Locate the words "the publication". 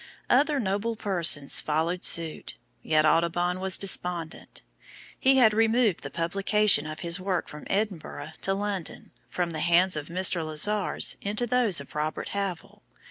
6.01-6.87